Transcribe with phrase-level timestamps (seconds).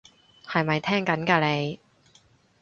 [0.47, 1.79] 係咪聽緊㗎你？